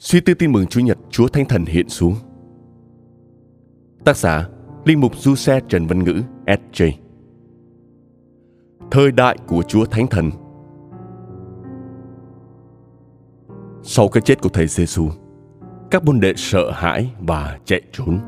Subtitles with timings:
[0.00, 2.14] Suy tư tin mừng Chúa Nhật Chúa Thánh Thần hiện xuống
[4.04, 4.48] Tác giả
[4.84, 6.92] Linh mục Du Xe Trần Văn Ngữ SJ
[8.90, 10.30] Thời đại của Chúa Thánh Thần
[13.82, 15.08] Sau cái chết của Thầy Giêsu,
[15.90, 18.18] các môn đệ sợ hãi và chạy trốn.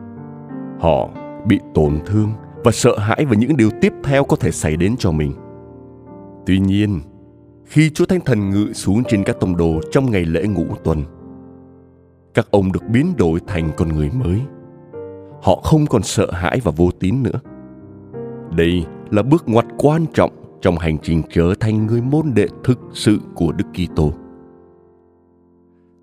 [0.80, 1.10] Họ
[1.46, 2.32] bị tổn thương
[2.64, 5.34] và sợ hãi về những điều tiếp theo có thể xảy đến cho mình.
[6.46, 7.00] Tuy nhiên,
[7.64, 11.04] khi Chúa Thánh Thần ngự xuống trên các tông đồ trong ngày lễ ngũ tuần,
[12.34, 14.40] các ông được biến đổi thành con người mới.
[15.42, 17.40] Họ không còn sợ hãi và vô tín nữa.
[18.56, 20.30] Đây là bước ngoặt quan trọng
[20.60, 24.12] trong hành trình trở thành người môn đệ thực sự của Đức Kitô.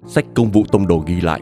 [0.05, 1.41] Sách Công vụ Tông đồ ghi lại,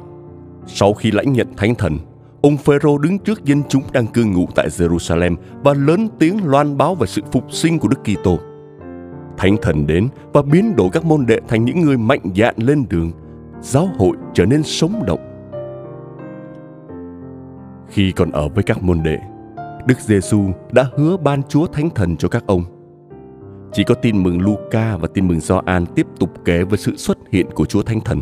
[0.67, 1.97] sau khi lãnh nhận Thánh Thần,
[2.41, 6.77] ông Phêrô đứng trước dân chúng đang cư ngụ tại Jerusalem và lớn tiếng loan
[6.77, 8.39] báo về sự phục sinh của Đức Kitô.
[9.37, 12.85] Thánh Thần đến và biến đổi các môn đệ thành những người mạnh dạn lên
[12.89, 13.11] đường
[13.61, 15.19] giáo hội trở nên sống động.
[17.87, 19.17] Khi còn ở với các môn đệ,
[19.85, 20.41] Đức Giêsu
[20.71, 22.63] đã hứa ban Chúa Thánh Thần cho các ông.
[23.73, 27.17] Chỉ có tin mừng Luca và tin mừng Gioan tiếp tục kể về sự xuất
[27.31, 28.21] hiện của Chúa Thánh Thần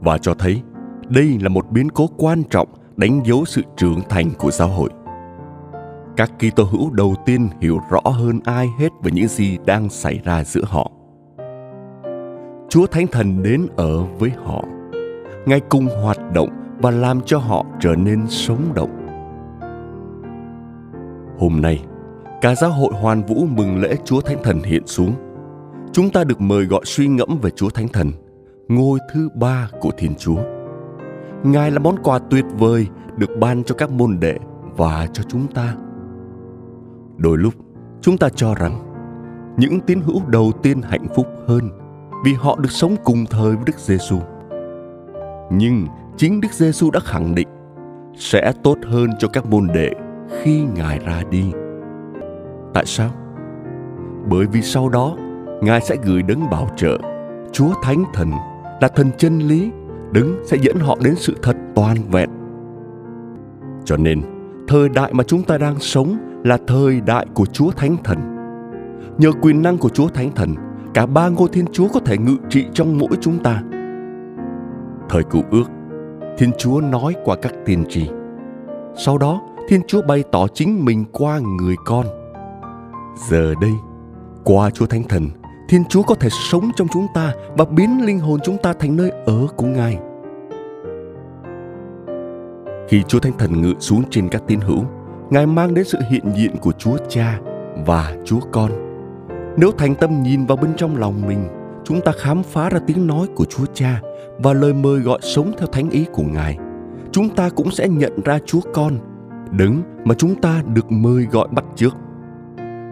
[0.00, 0.62] và cho thấy
[1.08, 4.90] đây là một biến cố quan trọng đánh dấu sự trưởng thành của giáo hội.
[6.16, 10.20] Các Kitô hữu đầu tiên hiểu rõ hơn ai hết về những gì đang xảy
[10.24, 10.91] ra giữa họ.
[12.72, 14.64] Chúa Thánh Thần đến ở với họ.
[15.46, 19.06] Ngài cùng hoạt động và làm cho họ trở nên sống động.
[21.38, 21.84] Hôm nay,
[22.40, 25.14] cả giáo hội hoàn vũ mừng lễ Chúa Thánh Thần hiện xuống.
[25.92, 28.10] Chúng ta được mời gọi suy ngẫm về Chúa Thánh Thần,
[28.68, 30.38] ngôi thứ ba của Thiên Chúa.
[31.42, 34.38] Ngài là món quà tuyệt vời được ban cho các môn đệ
[34.76, 35.74] và cho chúng ta.
[37.16, 37.54] Đôi lúc,
[38.00, 38.82] chúng ta cho rằng
[39.56, 41.81] những tín hữu đầu tiên hạnh phúc hơn
[42.24, 44.18] vì họ được sống cùng thời với Đức Giêsu.
[45.50, 47.48] Nhưng chính Đức Giêsu đã khẳng định
[48.16, 49.90] sẽ tốt hơn cho các môn đệ
[50.42, 51.52] khi Ngài ra đi.
[52.74, 53.10] Tại sao?
[54.28, 55.16] Bởi vì sau đó
[55.60, 56.98] Ngài sẽ gửi đấng bảo trợ,
[57.52, 58.30] Chúa Thánh Thần
[58.80, 59.70] là thần chân lý,
[60.12, 62.30] đấng sẽ dẫn họ đến sự thật toàn vẹn.
[63.84, 64.22] Cho nên,
[64.68, 68.18] thời đại mà chúng ta đang sống là thời đại của Chúa Thánh Thần.
[69.18, 70.54] Nhờ quyền năng của Chúa Thánh Thần,
[70.94, 73.62] cả ba ngôi Thiên Chúa có thể ngự trị trong mỗi chúng ta.
[75.08, 75.64] Thời cựu ước,
[76.38, 78.08] Thiên Chúa nói qua các tiên tri.
[78.96, 82.06] Sau đó, Thiên Chúa bày tỏ chính mình qua người con.
[83.28, 83.72] Giờ đây,
[84.44, 85.28] qua Chúa Thánh Thần,
[85.68, 88.96] Thiên Chúa có thể sống trong chúng ta và biến linh hồn chúng ta thành
[88.96, 89.98] nơi ở của Ngài.
[92.88, 94.84] Khi Chúa Thánh Thần ngự xuống trên các tín hữu,
[95.30, 97.40] Ngài mang đến sự hiện diện của Chúa Cha
[97.86, 98.81] và Chúa Con.
[99.56, 101.48] Nếu thành tâm nhìn vào bên trong lòng mình,
[101.84, 104.00] chúng ta khám phá ra tiếng nói của Chúa Cha
[104.38, 106.58] và lời mời gọi sống theo thánh ý của Ngài.
[107.12, 108.98] Chúng ta cũng sẽ nhận ra Chúa Con,
[109.50, 111.94] đứng mà chúng ta được mời gọi bắt trước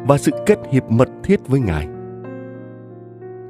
[0.06, 1.86] và sự kết hiệp mật thiết với Ngài.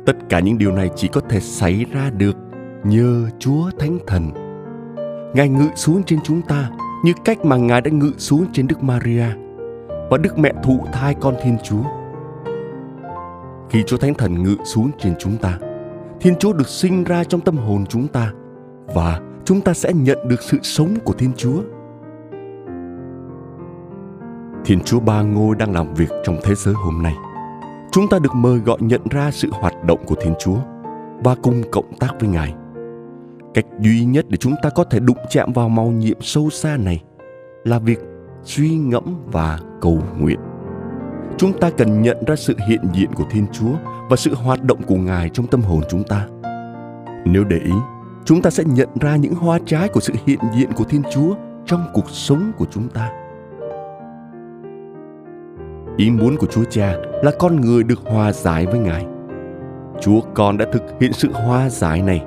[0.06, 2.36] Tất cả những điều này chỉ có thể xảy ra được
[2.84, 4.30] nhờ Chúa Thánh Thần.
[5.34, 6.70] Ngài ngự xuống trên chúng ta
[7.04, 9.26] như cách mà Ngài đã ngự xuống trên Đức Maria
[10.10, 11.99] và Đức Mẹ thụ thai con Thiên Chúa.
[13.70, 15.58] Khi Chúa Thánh Thần ngự xuống trên chúng ta,
[16.20, 18.32] Thiên Chúa được sinh ra trong tâm hồn chúng ta
[18.94, 21.62] và chúng ta sẽ nhận được sự sống của Thiên Chúa.
[24.64, 27.14] Thiên Chúa Ba Ngôi đang làm việc trong thế giới hôm nay.
[27.92, 30.58] Chúng ta được mời gọi nhận ra sự hoạt động của Thiên Chúa
[31.24, 32.54] và cùng cộng tác với Ngài.
[33.54, 36.76] Cách duy nhất để chúng ta có thể đụng chạm vào màu nhiệm sâu xa
[36.76, 37.02] này
[37.64, 38.00] là việc
[38.42, 40.40] suy ngẫm và cầu nguyện
[41.40, 43.72] chúng ta cần nhận ra sự hiện diện của thiên chúa
[44.08, 46.26] và sự hoạt động của ngài trong tâm hồn chúng ta.
[47.24, 47.72] Nếu để ý,
[48.24, 51.34] chúng ta sẽ nhận ra những hoa trái của sự hiện diện của thiên chúa
[51.66, 53.10] trong cuộc sống của chúng ta.
[55.96, 59.06] Ý muốn của chúa cha là con người được hòa giải với ngài.
[60.00, 62.24] Chúa con đã thực hiện sự hòa giải này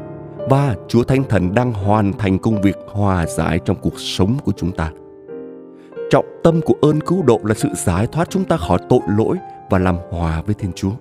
[0.50, 4.52] và chúa thánh thần đang hoàn thành công việc hòa giải trong cuộc sống của
[4.58, 4.92] chúng ta
[6.10, 9.38] trọng tâm của ơn cứu độ là sự giải thoát chúng ta khỏi tội lỗi
[9.70, 10.92] và làm hòa với thiên chúa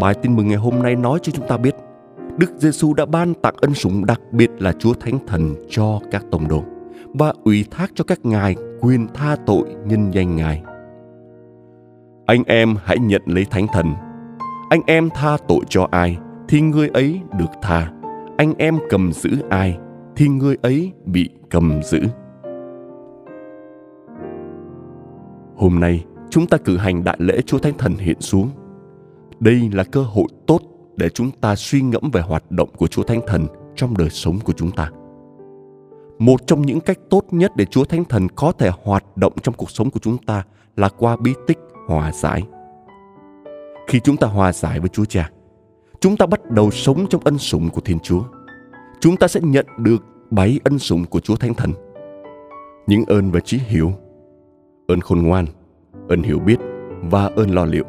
[0.00, 1.74] bài tin mừng ngày hôm nay nói cho chúng ta biết,
[2.38, 6.24] Đức Giêsu đã ban tặng ân sủng đặc biệt là Chúa Thánh Thần cho các
[6.30, 6.64] tông đồ
[7.14, 10.62] và ủy thác cho các ngài quyền tha tội nhân danh ngài.
[12.26, 13.94] Anh em hãy nhận lấy Thánh Thần.
[14.70, 16.18] Anh em tha tội cho ai
[16.48, 17.92] thì người ấy được tha.
[18.36, 19.78] Anh em cầm giữ ai
[20.16, 22.00] thì người ấy bị cầm giữ.
[25.56, 28.50] Hôm nay, chúng ta cử hành đại lễ Chúa Thánh Thần hiện xuống.
[29.40, 30.60] Đây là cơ hội tốt
[30.96, 34.38] để chúng ta suy ngẫm về hoạt động của Chúa Thánh Thần trong đời sống
[34.40, 34.90] của chúng ta.
[36.18, 39.54] Một trong những cách tốt nhất để Chúa Thánh Thần có thể hoạt động trong
[39.54, 40.44] cuộc sống của chúng ta
[40.76, 42.42] là qua bí tích hòa giải.
[43.86, 45.30] Khi chúng ta hòa giải với Chúa Cha,
[46.00, 48.22] chúng ta bắt đầu sống trong ân sủng của Thiên Chúa.
[49.00, 51.72] Chúng ta sẽ nhận được bảy ân sủng của Chúa Thánh Thần.
[52.86, 53.92] Những ơn về trí hiểu,
[54.86, 55.46] ơn khôn ngoan,
[56.08, 56.58] ơn hiểu biết
[57.02, 57.84] và ơn lo liệu.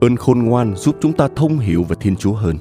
[0.00, 2.56] Ơn khôn ngoan giúp chúng ta thông hiểu về thiên chúa hơn.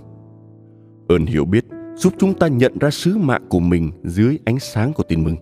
[1.07, 1.65] Ơn hiểu biết
[1.95, 5.35] giúp chúng ta nhận ra sứ mạng của mình dưới ánh sáng của tin mừng.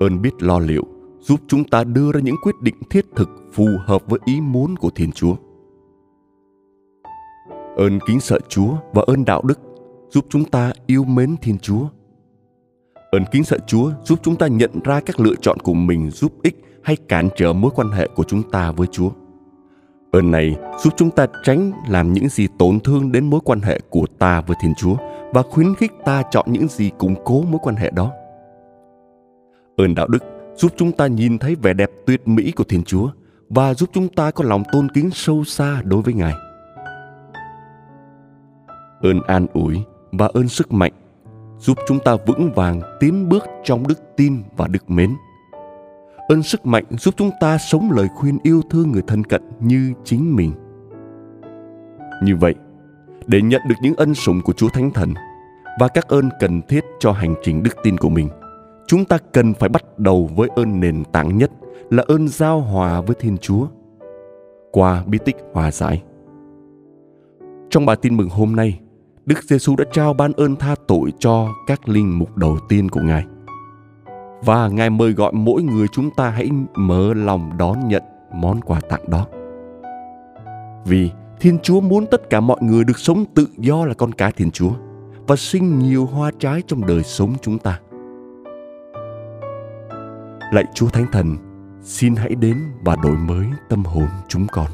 [0.00, 0.84] Ơn biết lo liệu
[1.20, 4.76] giúp chúng ta đưa ra những quyết định thiết thực phù hợp với ý muốn
[4.76, 5.34] của thiên chúa.
[7.76, 9.60] Ơn kính sợ chúa và ơn đạo đức
[10.10, 11.88] giúp chúng ta yêu mến thiên chúa
[13.12, 16.32] ơn kính sợ chúa giúp chúng ta nhận ra các lựa chọn của mình giúp
[16.42, 19.10] ích hay cản trở mối quan hệ của chúng ta với chúa
[20.12, 23.80] Ơn này giúp chúng ta tránh làm những gì tổn thương đến mối quan hệ
[23.90, 24.96] của ta với Thiên Chúa
[25.32, 28.12] và khuyến khích ta chọn những gì củng cố mối quan hệ đó.
[29.76, 30.24] Ơn đạo đức
[30.56, 33.08] giúp chúng ta nhìn thấy vẻ đẹp tuyệt mỹ của Thiên Chúa
[33.48, 36.34] và giúp chúng ta có lòng tôn kính sâu xa đối với Ngài.
[39.00, 39.82] Ơn an ủi
[40.12, 40.92] và ơn sức mạnh
[41.62, 45.10] giúp chúng ta vững vàng tiến bước trong đức tin và đức mến.
[46.28, 49.92] Ơn sức mạnh giúp chúng ta sống lời khuyên yêu thương người thân cận như
[50.04, 50.52] chính mình.
[52.22, 52.54] Như vậy,
[53.26, 55.14] để nhận được những ân sủng của chúa thánh thần
[55.80, 58.28] và các ơn cần thiết cho hành trình đức tin của mình,
[58.86, 61.50] chúng ta cần phải bắt đầu với ơn nền tảng nhất
[61.90, 63.66] là ơn giao hòa với thiên chúa.
[64.72, 66.02] Qua bí tích hòa giải.
[67.70, 68.80] Trong bài tin mừng hôm nay
[69.26, 73.00] đức giêsu đã trao ban ơn tha tội cho các linh mục đầu tiên của
[73.00, 73.24] ngài
[74.44, 78.02] và Ngài mời gọi mỗi người chúng ta hãy mở lòng đón nhận
[78.34, 79.26] món quà tặng đó.
[80.86, 81.10] Vì
[81.40, 84.50] Thiên Chúa muốn tất cả mọi người được sống tự do là con cái Thiên
[84.50, 84.70] Chúa
[85.26, 87.80] và sinh nhiều hoa trái trong đời sống chúng ta.
[90.52, 91.36] Lạy Chúa Thánh Thần,
[91.82, 94.66] xin hãy đến và đổi mới tâm hồn chúng con.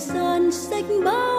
[0.00, 1.37] Trần gian sách bao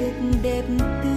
[0.00, 0.12] rất
[0.42, 1.12] đẹp tươi.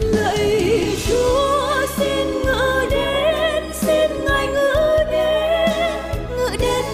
[0.00, 6.02] Lạy chúa xin ngự đến xin ngài ngự đến
[6.36, 6.84] ngự đến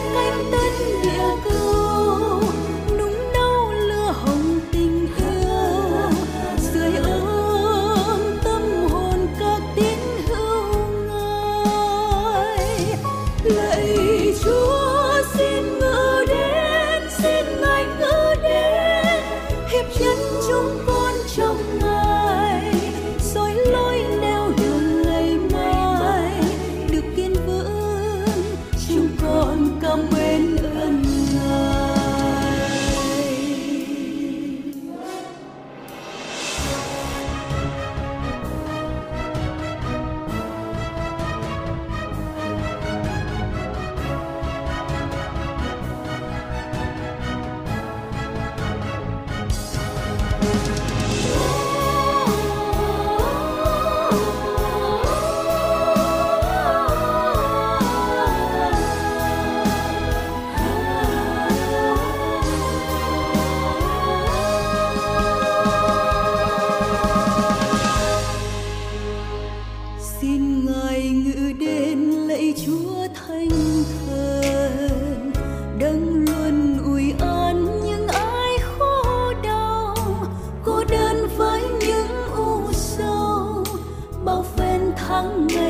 [85.22, 85.69] 美